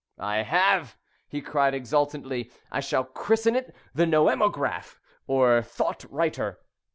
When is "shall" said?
2.79-3.03